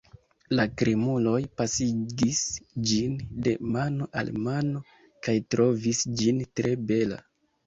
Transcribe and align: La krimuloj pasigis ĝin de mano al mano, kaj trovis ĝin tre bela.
La 0.59 0.63
krimuloj 0.81 1.41
pasigis 1.59 2.39
ĝin 2.93 3.13
de 3.49 3.53
mano 3.77 4.09
al 4.23 4.33
mano, 4.47 4.83
kaj 5.29 5.37
trovis 5.57 6.03
ĝin 6.23 6.43
tre 6.57 6.75
bela. 6.91 7.23